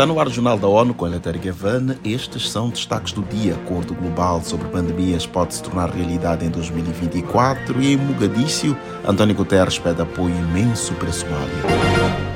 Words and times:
Está 0.00 0.06
no 0.06 0.18
ar 0.18 0.28
o 0.28 0.30
Jornal 0.30 0.58
da 0.58 0.66
ONU 0.66 0.94
com 0.94 1.04
a 1.04 1.08
Letéria 1.08 1.38
Gavan. 1.38 1.94
Estes 2.02 2.50
são 2.50 2.70
destaques 2.70 3.12
do 3.12 3.20
dia. 3.20 3.52
Acordo 3.52 3.92
global 3.92 4.42
sobre 4.42 4.66
pandemias 4.68 5.26
pode 5.26 5.52
se 5.52 5.62
tornar 5.62 5.90
realidade 5.90 6.42
em 6.42 6.48
2024 6.48 7.82
e 7.82 7.92
em 7.92 7.96
Mogadíscio, 7.98 8.74
António 9.06 9.34
Guterres 9.34 9.78
pede 9.78 10.00
apoio 10.00 10.34
imenso 10.34 10.94
para 10.94 11.10
a 11.10 11.12
Somália. 11.12 12.29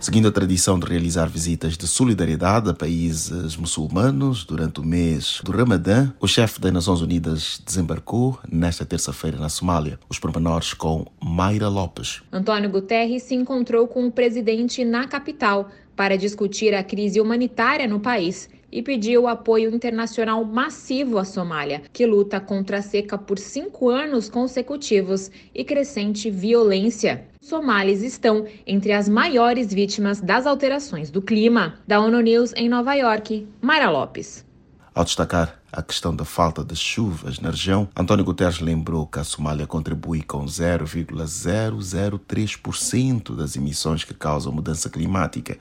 Seguindo 0.00 0.28
a 0.28 0.32
tradição 0.32 0.78
de 0.78 0.86
realizar 0.86 1.26
visitas 1.26 1.76
de 1.76 1.86
solidariedade 1.86 2.70
a 2.70 2.72
países 2.72 3.54
muçulmanos 3.54 4.46
durante 4.46 4.80
o 4.80 4.82
mês 4.82 5.42
do 5.44 5.52
Ramadã, 5.52 6.10
o 6.18 6.26
chefe 6.26 6.58
das 6.58 6.72
Nações 6.72 7.02
Unidas 7.02 7.62
desembarcou 7.66 8.38
nesta 8.50 8.86
terça-feira 8.86 9.36
na 9.36 9.50
Somália. 9.50 10.00
Os 10.08 10.18
pormenores 10.18 10.72
com 10.72 11.04
Mayra 11.22 11.68
Lopes. 11.68 12.22
António 12.32 12.70
Guterres 12.70 13.24
se 13.24 13.34
encontrou 13.34 13.86
com 13.86 14.06
o 14.06 14.10
presidente 14.10 14.86
na 14.86 15.06
capital 15.06 15.68
para 15.94 16.16
discutir 16.16 16.74
a 16.74 16.82
crise 16.82 17.20
humanitária 17.20 17.86
no 17.86 18.00
país 18.00 18.48
e 18.70 18.82
pediu 18.82 19.26
apoio 19.26 19.74
internacional 19.74 20.44
massivo 20.44 21.18
à 21.18 21.24
Somália, 21.24 21.82
que 21.92 22.06
luta 22.06 22.38
contra 22.40 22.78
a 22.78 22.82
seca 22.82 23.18
por 23.18 23.36
cinco 23.38 23.88
anos 23.88 24.28
consecutivos 24.28 25.30
e 25.54 25.64
crescente 25.64 26.30
violência. 26.30 27.26
Somalis 27.40 28.02
estão 28.02 28.44
entre 28.66 28.92
as 28.92 29.08
maiores 29.08 29.72
vítimas 29.72 30.20
das 30.20 30.46
alterações 30.46 31.10
do 31.10 31.22
clima. 31.22 31.78
Da 31.86 32.00
ONU 32.00 32.20
News 32.20 32.52
em 32.54 32.68
Nova 32.68 32.92
York, 32.94 33.48
Mara 33.60 33.88
Lopes. 33.90 34.44
Ao 34.94 35.04
destacar 35.04 35.60
a 35.72 35.82
questão 35.82 36.14
da 36.14 36.24
falta 36.24 36.62
de 36.64 36.76
chuvas 36.76 37.38
na 37.38 37.50
região, 37.50 37.88
António 37.96 38.24
Guterres 38.24 38.58
lembrou 38.58 39.06
que 39.06 39.20
a 39.20 39.24
Somália 39.24 39.66
contribui 39.66 40.22
com 40.22 40.44
0,003% 40.44 43.36
das 43.36 43.56
emissões 43.56 44.04
que 44.04 44.12
causam 44.12 44.52
mudança 44.52 44.90
climática 44.90 45.56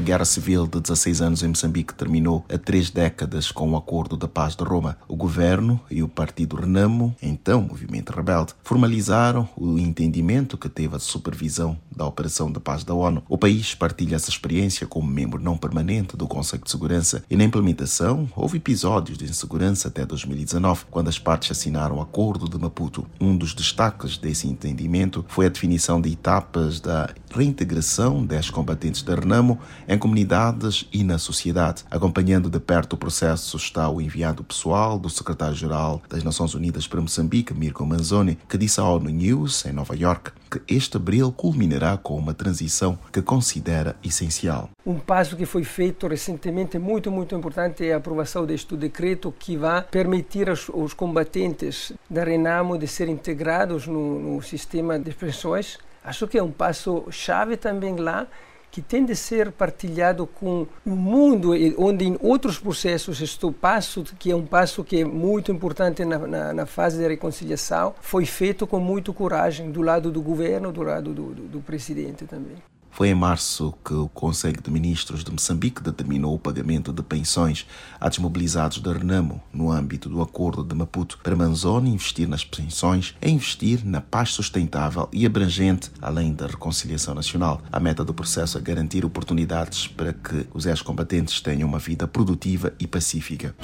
guerra 0.00 0.24
civil 0.24 0.66
de 0.66 0.80
16 0.80 1.22
anos 1.22 1.42
em 1.42 1.48
Moçambique 1.48 1.94
terminou 1.94 2.44
há 2.52 2.58
três 2.58 2.90
décadas 2.90 3.50
com 3.52 3.70
o 3.70 3.76
Acordo 3.76 4.16
da 4.16 4.26
Paz 4.26 4.56
de 4.56 4.64
Roma. 4.64 4.98
O 5.06 5.14
governo 5.14 5.80
e 5.90 6.02
o 6.02 6.08
partido 6.08 6.56
Renamo, 6.56 7.14
então 7.22 7.62
movimento 7.62 8.10
rebelde, 8.10 8.54
formalizaram 8.62 9.48
o 9.56 9.78
entendimento 9.78 10.58
que 10.58 10.68
teve 10.68 10.96
a 10.96 10.98
supervisão 10.98 11.78
da 11.94 12.04
Operação 12.06 12.50
da 12.50 12.58
Paz 12.58 12.82
da 12.82 12.92
ONU. 12.92 13.22
O 13.28 13.38
país 13.38 13.74
partilha 13.74 14.16
essa 14.16 14.30
experiência 14.30 14.86
como 14.86 15.08
membro 15.08 15.40
não 15.40 15.56
permanente 15.56 16.16
do 16.16 16.26
Conselho 16.26 16.64
de 16.64 16.70
Segurança 16.70 17.22
e 17.30 17.36
na 17.36 17.44
implementação 17.44 18.28
houve 18.34 18.58
episódios 18.58 19.16
de 19.16 19.24
insegurança 19.24 19.88
até 19.88 20.04
2019, 20.04 20.86
quando 20.90 21.08
as 21.08 21.18
partes 21.18 21.52
assinaram 21.52 21.98
o 21.98 22.02
Acordo 22.02 22.48
de 22.48 22.58
Maputo. 22.58 23.06
Um 23.20 23.36
dos 23.36 23.54
destaques 23.54 24.18
desse 24.18 24.48
entendimento 24.48 25.24
foi 25.28 25.46
a 25.46 25.50
definição 25.50 26.00
de 26.00 26.12
etapas 26.12 26.80
da 26.80 27.10
reintegração 27.30 28.24
das 28.24 28.50
combatentes 28.50 29.02
da 29.02 29.14
Renamo 29.14 29.58
em 29.88 29.98
comunidades 29.98 30.88
e 30.92 31.04
na 31.04 31.18
sociedade. 31.18 31.84
Acompanhando 31.90 32.48
de 32.48 32.60
perto 32.60 32.94
o 32.94 32.96
processo 32.96 33.56
está 33.56 33.88
o 33.88 34.00
enviado 34.00 34.44
pessoal 34.44 34.98
do 34.98 35.10
secretário-geral 35.10 36.02
das 36.08 36.22
Nações 36.22 36.54
Unidas 36.54 36.86
para 36.86 37.00
Moçambique, 37.00 37.54
Mirko 37.54 37.84
Manzoni, 37.84 38.38
que 38.48 38.58
disse 38.58 38.80
à 38.80 38.84
ONU 38.84 39.10
News, 39.10 39.64
em 39.66 39.72
Nova 39.72 39.96
York, 39.96 40.30
que 40.50 40.74
este 40.74 40.96
abril 40.96 41.32
culminará 41.32 41.96
com 41.96 42.16
uma 42.16 42.34
transição 42.34 42.98
que 43.12 43.22
considera 43.22 43.96
essencial. 44.02 44.70
Um 44.86 44.98
passo 44.98 45.36
que 45.36 45.46
foi 45.46 45.64
feito 45.64 46.06
recentemente 46.06 46.78
muito, 46.78 47.10
muito 47.10 47.34
importante 47.34 47.86
é 47.86 47.94
a 47.94 47.96
aprovação 47.96 48.46
deste 48.46 48.76
decreto 48.76 49.34
que 49.38 49.56
vai 49.56 49.82
permitir 49.82 50.48
aos, 50.48 50.68
aos 50.70 50.94
combatentes 50.94 51.92
da 52.08 52.24
Renamo 52.24 52.78
de 52.78 52.86
serem 52.86 53.14
integrados 53.14 53.86
no, 53.86 54.18
no 54.18 54.42
sistema 54.42 54.98
de 54.98 55.12
pensões. 55.12 55.78
Acho 56.04 56.28
que 56.28 56.38
é 56.38 56.42
um 56.42 56.50
passo 56.50 57.04
chave 57.10 57.56
também 57.56 57.96
lá 57.96 58.26
que 58.74 58.82
tem 58.82 59.04
de 59.04 59.14
ser 59.14 59.52
partilhado 59.52 60.26
com 60.26 60.66
o 60.84 60.96
mundo, 60.96 61.52
onde 61.78 62.06
em 62.06 62.18
outros 62.20 62.58
processos 62.58 63.22
este 63.22 63.48
passo, 63.52 64.02
que 64.18 64.32
é 64.32 64.34
um 64.34 64.44
passo 64.44 64.82
que 64.82 65.02
é 65.02 65.04
muito 65.04 65.52
importante 65.52 66.04
na, 66.04 66.18
na, 66.18 66.52
na 66.52 66.66
fase 66.66 66.98
de 66.98 67.06
reconciliação, 67.06 67.94
foi 68.00 68.26
feito 68.26 68.66
com 68.66 68.80
muita 68.80 69.12
coragem 69.12 69.70
do 69.70 69.80
lado 69.80 70.10
do 70.10 70.20
governo, 70.20 70.72
do 70.72 70.82
lado 70.82 71.14
do, 71.14 71.32
do, 71.32 71.42
do 71.44 71.60
presidente 71.60 72.24
também. 72.24 72.56
Foi 72.94 73.08
em 73.08 73.14
março 73.14 73.74
que 73.84 73.92
o 73.92 74.08
Conselho 74.08 74.62
de 74.62 74.70
Ministros 74.70 75.24
de 75.24 75.32
Moçambique 75.32 75.82
determinou 75.82 76.32
o 76.32 76.38
pagamento 76.38 76.92
de 76.92 77.02
pensões 77.02 77.66
a 78.00 78.08
desmobilizados 78.08 78.78
da 78.78 78.92
Renamo 78.92 79.42
no 79.52 79.72
âmbito 79.72 80.08
do 80.08 80.22
Acordo 80.22 80.62
de 80.62 80.76
Maputo 80.76 81.18
para 81.20 81.34
Manzoni 81.34 81.90
investir 81.90 82.28
nas 82.28 82.44
pensões 82.44 83.16
é 83.20 83.28
investir 83.28 83.84
na 83.84 84.00
paz 84.00 84.30
sustentável 84.30 85.08
e 85.12 85.26
abrangente, 85.26 85.90
além 86.00 86.32
da 86.32 86.46
reconciliação 86.46 87.16
nacional. 87.16 87.60
A 87.72 87.80
meta 87.80 88.04
do 88.04 88.14
processo 88.14 88.58
é 88.58 88.60
garantir 88.60 89.04
oportunidades 89.04 89.88
para 89.88 90.12
que 90.12 90.46
os 90.54 90.64
ex-combatentes 90.64 91.40
tenham 91.40 91.68
uma 91.68 91.80
vida 91.80 92.06
produtiva 92.06 92.72
e 92.78 92.86
pacífica. 92.86 93.56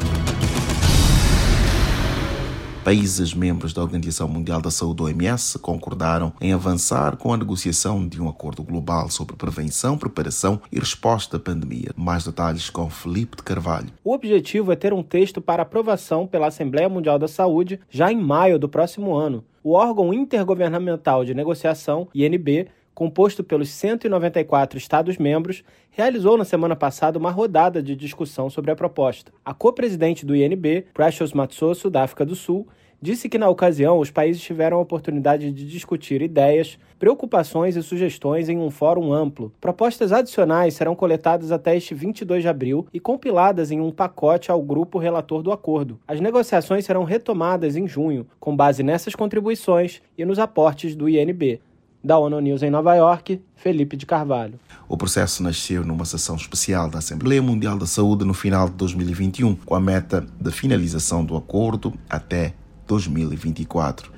Países 2.90 3.32
membros 3.32 3.72
da 3.72 3.82
Organização 3.82 4.26
Mundial 4.26 4.60
da 4.60 4.68
Saúde, 4.68 5.00
OMS, 5.04 5.60
concordaram 5.60 6.32
em 6.40 6.52
avançar 6.52 7.16
com 7.16 7.32
a 7.32 7.36
negociação 7.36 8.04
de 8.04 8.20
um 8.20 8.28
acordo 8.28 8.64
global 8.64 9.08
sobre 9.08 9.36
prevenção, 9.36 9.96
preparação 9.96 10.60
e 10.72 10.80
resposta 10.80 11.36
à 11.36 11.40
pandemia. 11.40 11.92
Mais 11.96 12.24
detalhes 12.24 12.68
com 12.68 12.90
Felipe 12.90 13.36
de 13.36 13.44
Carvalho. 13.44 13.92
O 14.02 14.12
objetivo 14.12 14.72
é 14.72 14.74
ter 14.74 14.92
um 14.92 15.04
texto 15.04 15.40
para 15.40 15.62
aprovação 15.62 16.26
pela 16.26 16.48
Assembleia 16.48 16.88
Mundial 16.88 17.16
da 17.16 17.28
Saúde 17.28 17.78
já 17.88 18.10
em 18.10 18.20
maio 18.20 18.58
do 18.58 18.68
próximo 18.68 19.14
ano. 19.14 19.44
O 19.62 19.74
órgão 19.74 20.12
intergovernamental 20.12 21.24
de 21.24 21.32
negociação, 21.32 22.08
INB, 22.12 22.66
composto 22.94 23.42
pelos 23.42 23.68
194 23.70 24.78
Estados-membros, 24.78 25.62
realizou 25.90 26.36
na 26.36 26.44
semana 26.44 26.76
passada 26.76 27.18
uma 27.18 27.30
rodada 27.30 27.82
de 27.82 27.96
discussão 27.96 28.48
sobre 28.50 28.70
a 28.70 28.76
proposta. 28.76 29.32
A 29.44 29.54
co-presidente 29.54 30.24
do 30.24 30.36
INB, 30.36 30.86
Precious 30.94 31.32
Matsoso, 31.32 31.90
da 31.90 32.02
África 32.02 32.24
do 32.24 32.34
Sul, 32.34 32.66
disse 33.02 33.28
que 33.28 33.38
na 33.38 33.48
ocasião 33.48 33.98
os 33.98 34.10
países 34.10 34.42
tiveram 34.42 34.76
a 34.76 34.80
oportunidade 34.80 35.50
de 35.50 35.66
discutir 35.66 36.20
ideias, 36.20 36.78
preocupações 36.98 37.76
e 37.76 37.82
sugestões 37.82 38.48
em 38.48 38.58
um 38.58 38.70
fórum 38.70 39.12
amplo. 39.12 39.52
Propostas 39.60 40.12
adicionais 40.12 40.74
serão 40.74 40.94
coletadas 40.94 41.50
até 41.50 41.76
este 41.76 41.94
22 41.94 42.42
de 42.42 42.48
abril 42.48 42.86
e 42.92 43.00
compiladas 43.00 43.70
em 43.70 43.80
um 43.80 43.90
pacote 43.90 44.50
ao 44.50 44.60
grupo 44.60 44.98
relator 44.98 45.42
do 45.42 45.52
acordo. 45.52 45.98
As 46.06 46.20
negociações 46.20 46.84
serão 46.84 47.04
retomadas 47.04 47.76
em 47.76 47.88
junho, 47.88 48.26
com 48.38 48.54
base 48.54 48.82
nessas 48.82 49.14
contribuições 49.14 50.02
e 50.18 50.24
nos 50.24 50.38
aportes 50.38 50.94
do 50.94 51.08
INB. 51.08 51.60
Da 52.02 52.18
ONU 52.18 52.40
News 52.40 52.62
em 52.62 52.70
Nova 52.70 52.94
York, 52.94 53.42
Felipe 53.56 53.96
de 53.96 54.06
Carvalho. 54.06 54.58
O 54.88 54.96
processo 54.96 55.42
nasceu 55.42 55.84
numa 55.84 56.04
sessão 56.04 56.34
especial 56.34 56.88
da 56.88 56.98
Assembleia 56.98 57.42
Mundial 57.42 57.78
da 57.78 57.86
Saúde 57.86 58.24
no 58.24 58.32
final 58.32 58.68
de 58.68 58.74
2021, 58.76 59.54
com 59.54 59.74
a 59.74 59.80
meta 59.80 60.26
de 60.40 60.50
finalização 60.50 61.24
do 61.24 61.36
acordo 61.36 61.92
até 62.08 62.54
2024. 62.86 64.10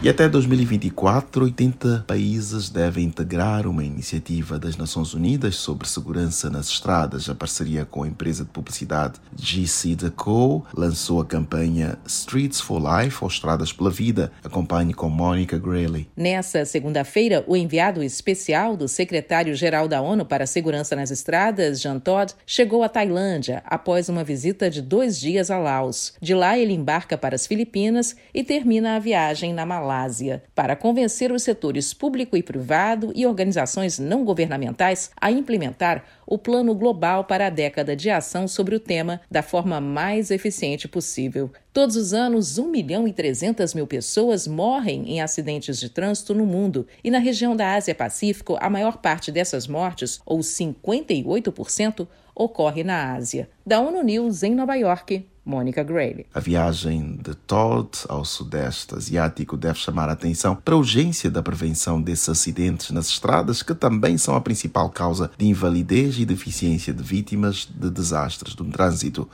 E 0.00 0.08
até 0.08 0.28
2024, 0.28 1.42
80 1.46 2.04
países 2.06 2.70
devem 2.70 3.06
integrar 3.06 3.66
uma 3.66 3.82
iniciativa 3.82 4.56
das 4.56 4.76
Nações 4.76 5.12
Unidas 5.12 5.56
sobre 5.56 5.88
segurança 5.88 6.48
nas 6.48 6.68
estradas. 6.68 7.28
A 7.28 7.34
parceria 7.34 7.84
com 7.84 8.04
a 8.04 8.06
empresa 8.06 8.44
de 8.44 8.50
publicidade 8.50 9.18
GC 9.36 9.96
Deco 9.96 10.64
lançou 10.72 11.20
a 11.20 11.24
campanha 11.24 11.98
Streets 12.06 12.60
for 12.60 12.80
Life 12.80 13.18
ou 13.22 13.28
Estradas 13.28 13.72
pela 13.72 13.90
Vida. 13.90 14.30
Acompanhe 14.44 14.94
com 14.94 15.08
Monica 15.08 15.58
Grayley. 15.58 16.08
Nessa 16.16 16.64
segunda-feira, 16.64 17.42
o 17.48 17.56
enviado 17.56 18.00
especial 18.00 18.76
do 18.76 18.86
secretário-geral 18.86 19.88
da 19.88 20.00
ONU 20.00 20.24
para 20.24 20.44
a 20.44 20.46
Segurança 20.46 20.94
nas 20.94 21.10
Estradas, 21.10 21.80
Jean 21.80 21.98
Todt, 21.98 22.36
chegou 22.46 22.84
à 22.84 22.88
Tailândia 22.88 23.64
após 23.66 24.08
uma 24.08 24.22
visita 24.22 24.70
de 24.70 24.80
dois 24.80 25.18
dias 25.18 25.50
a 25.50 25.58
Laos. 25.58 26.14
De 26.22 26.36
lá, 26.36 26.56
ele 26.56 26.72
embarca 26.72 27.18
para 27.18 27.34
as 27.34 27.48
Filipinas 27.48 28.14
e 28.32 28.44
termina 28.44 28.94
a 28.94 29.00
viagem 29.00 29.52
na 29.52 29.66
Malásia. 29.66 29.87
Malásia, 29.88 30.42
para 30.54 30.76
convencer 30.76 31.32
os 31.32 31.42
setores 31.42 31.94
público 31.94 32.36
e 32.36 32.42
privado 32.42 33.10
e 33.14 33.24
organizações 33.24 33.98
não 33.98 34.22
governamentais 34.22 35.10
a 35.18 35.30
implementar 35.30 36.04
o 36.26 36.36
Plano 36.36 36.74
Global 36.74 37.24
para 37.24 37.46
a 37.46 37.50
década 37.50 37.96
de 37.96 38.10
ação 38.10 38.46
sobre 38.46 38.76
o 38.76 38.80
tema 38.80 39.18
da 39.30 39.42
forma 39.42 39.80
mais 39.80 40.30
eficiente 40.30 40.86
possível. 40.86 41.50
Todos 41.72 41.96
os 41.96 42.12
anos, 42.12 42.58
1 42.58 42.70
milhão 42.70 43.08
e 43.08 43.12
300 43.14 43.72
mil 43.72 43.86
pessoas 43.86 44.46
morrem 44.46 45.10
em 45.10 45.22
acidentes 45.22 45.80
de 45.80 45.88
trânsito 45.88 46.34
no 46.34 46.44
mundo 46.44 46.86
e 47.02 47.10
na 47.10 47.18
região 47.18 47.56
da 47.56 47.72
Ásia-Pacífico, 47.74 48.58
a 48.60 48.68
maior 48.68 48.98
parte 48.98 49.32
dessas 49.32 49.66
mortes, 49.66 50.20
ou 50.26 50.40
58%, 50.40 52.06
ocorre 52.34 52.84
na 52.84 53.14
Ásia. 53.14 53.48
Da 53.66 53.80
ONU 53.80 54.02
News 54.02 54.42
em 54.42 54.54
Nova 54.54 54.74
York, 54.74 55.26
Mônica 55.48 55.82
Grayley. 55.82 56.26
A 56.34 56.40
viagem 56.40 57.18
de 57.22 57.34
Todd 57.34 57.88
ao 58.06 58.22
Sudeste 58.22 58.94
Asiático 58.94 59.56
deve 59.56 59.78
chamar 59.78 60.10
a 60.10 60.12
atenção 60.12 60.54
para 60.54 60.74
a 60.74 60.76
urgência 60.76 61.30
da 61.30 61.42
prevenção 61.42 62.02
desses 62.02 62.28
acidentes 62.28 62.90
nas 62.90 63.08
estradas, 63.08 63.62
que 63.62 63.74
também 63.74 64.18
são 64.18 64.36
a 64.36 64.42
principal 64.42 64.90
causa 64.90 65.30
de 65.38 65.46
invalidez 65.46 66.18
e 66.18 66.26
deficiência 66.26 66.92
de 66.92 67.02
vítimas 67.02 67.66
de 67.74 67.88
desastres 67.88 68.54
do 68.54 68.66
trânsito. 68.66 69.26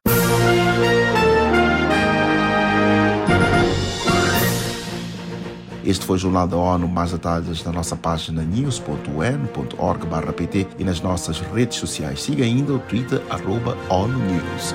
Este 5.84 6.06
foi 6.06 6.14
o 6.16 6.18
Jornal 6.18 6.46
da 6.46 6.56
ONU. 6.56 6.86
Mais 6.88 7.10
detalhes 7.10 7.64
na 7.64 7.72
nossa 7.72 7.96
página 7.96 8.42
news.un.org.pt 8.42 10.68
e 10.78 10.84
nas 10.84 11.00
nossas 11.00 11.40
redes 11.40 11.78
sociais. 11.78 12.22
Siga 12.22 12.44
ainda 12.44 12.72
o 12.72 12.78
Twitter, 12.78 13.20
arroba 13.28 13.76
ONU 13.90 14.16
News. 14.16 14.72